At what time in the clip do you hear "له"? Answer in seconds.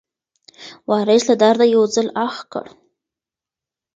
1.29-1.35